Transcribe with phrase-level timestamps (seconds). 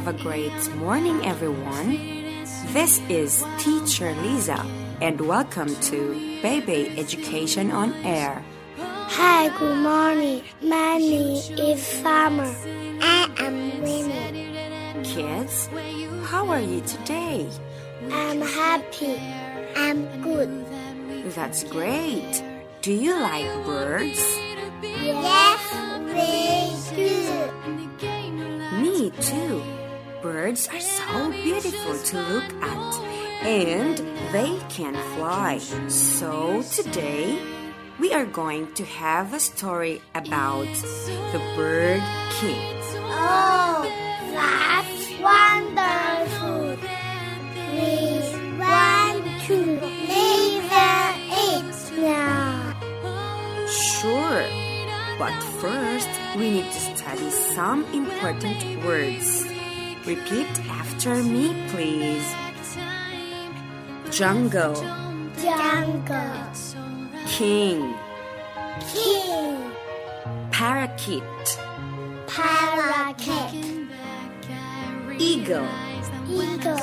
[0.00, 2.19] have a great morning, everyone.
[2.72, 4.64] This is Teacher Liza,
[5.00, 8.44] and welcome to Baby Education on Air.
[8.78, 10.44] Hi, good morning.
[10.62, 12.46] My name is Summer.
[13.02, 15.02] I am Winnie.
[15.02, 15.68] Kids,
[16.26, 17.50] how are you today?
[18.12, 19.18] I'm happy.
[19.74, 20.64] I'm good.
[21.34, 22.40] That's great.
[22.82, 24.22] Do you like birds?
[24.80, 25.49] Yes,
[30.22, 32.94] Birds are so beautiful to look at,
[33.42, 33.96] and
[34.32, 35.56] they can fly.
[35.88, 37.38] So today,
[37.98, 40.68] we are going to have a story about
[41.32, 42.02] the bird
[42.38, 42.76] king.
[43.08, 43.88] Oh,
[44.36, 46.76] that's wonderful.
[47.72, 49.56] We want to
[50.04, 51.00] listen
[51.32, 52.76] it now.
[53.66, 54.44] Sure,
[55.18, 59.49] but first we need to study some important words.
[60.06, 62.24] Repeat after me, please.
[64.10, 64.74] Jungle,
[65.36, 66.42] Jungle,
[67.28, 67.94] king,
[68.92, 69.70] king,
[70.50, 71.22] parakeet,
[72.26, 73.88] parakeet,
[75.18, 75.68] eagle,
[76.28, 76.78] eagle,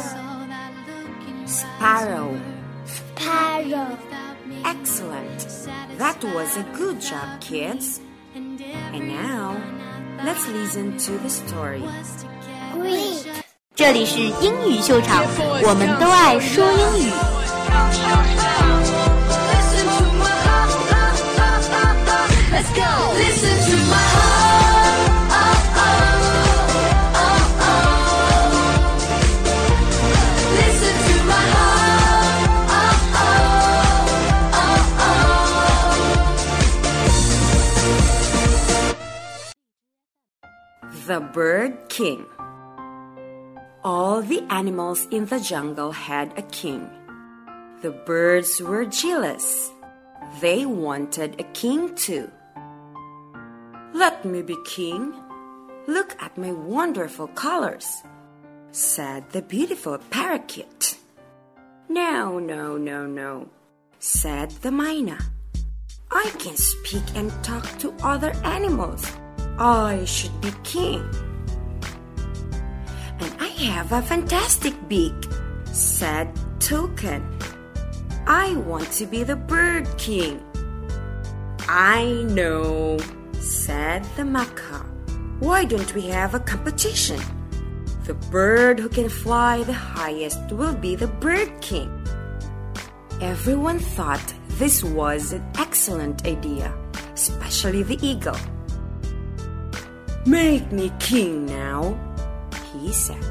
[1.45, 2.39] sparrow.
[2.85, 3.97] sparrow.
[4.63, 5.39] Excellent.
[5.97, 7.99] That was a good job, kids.
[8.35, 9.59] And now,
[10.23, 11.83] let's listen to the story.
[13.75, 15.23] 这里是英语秀场，
[15.63, 17.11] 我们都爱说英语。
[41.05, 42.25] The Bird King.
[43.87, 46.89] All the animals in the jungle had a king.
[47.81, 49.71] The birds were jealous.
[50.41, 52.29] They wanted a king too.
[53.93, 55.13] Let me be king.
[55.87, 58.03] Look at my wonderful colors,
[58.73, 60.97] said the beautiful parakeet.
[61.87, 63.47] No, no, no, no,
[63.99, 65.17] said the myna.
[66.11, 69.09] I can speak and talk to other animals.
[69.57, 71.07] I should be king.
[73.57, 75.15] Have a fantastic beak,
[75.65, 76.29] said
[76.59, 77.25] Toucan.
[78.27, 80.39] I want to be the bird king.
[81.67, 82.99] I know,
[83.39, 84.83] said the macaw.
[85.39, 87.19] Why don't we have a competition?
[88.05, 91.89] The bird who can fly the highest will be the bird king.
[93.21, 96.71] Everyone thought this was an excellent idea,
[97.15, 98.37] especially the eagle.
[100.27, 102.06] Make me king now,
[102.91, 103.23] said.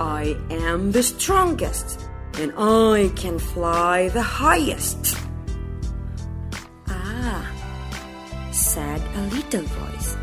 [0.00, 5.16] I am the strongest, and I can fly the highest.
[6.88, 7.46] Ah,
[8.50, 10.16] said a little voice.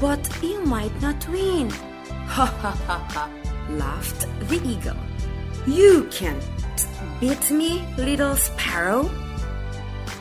[0.00, 1.70] But you might not win.
[2.30, 3.28] Ha ha ha ha,
[3.70, 4.96] laughed the eagle.
[5.66, 6.44] You can't
[7.20, 9.10] beat me, little sparrow.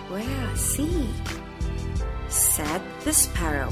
[0.10, 1.08] Well, see,
[2.30, 3.72] said the sparrow.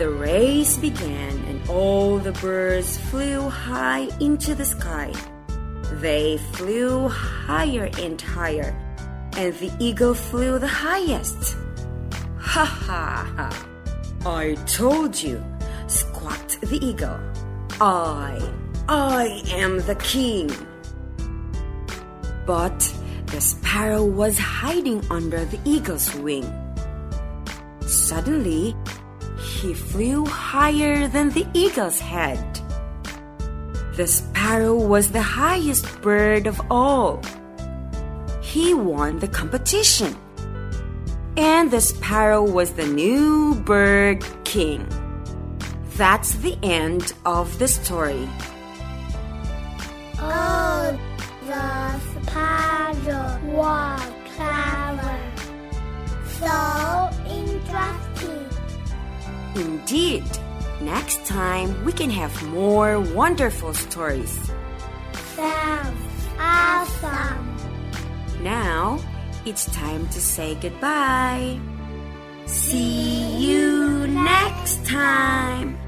[0.00, 5.12] The race began, and all the birds flew high into the sky.
[6.00, 8.74] They flew higher and higher,
[9.36, 11.54] and the eagle flew the highest.
[12.38, 13.50] Ha ha ha!
[14.24, 15.44] I told you,
[15.86, 17.20] squawked the eagle.
[17.78, 18.40] I,
[18.88, 20.50] I am the king.
[22.46, 22.80] But
[23.26, 26.48] the sparrow was hiding under the eagle's wing.
[27.82, 28.74] Suddenly,
[29.50, 32.38] he flew higher than the eagle's head.
[33.96, 37.20] The sparrow was the highest bird of all.
[38.40, 40.16] He won the competition.
[41.36, 44.86] And the sparrow was the new bird king.
[45.96, 48.28] That's the end of the story.
[50.18, 50.98] Oh,
[51.46, 53.39] the sparrow
[59.60, 60.24] Indeed.
[60.80, 64.50] Next time, we can have more wonderful stories.
[65.36, 67.56] Sounds awesome.
[68.42, 68.98] Now,
[69.44, 71.60] it's time to say goodbye.
[72.46, 75.79] See you next time.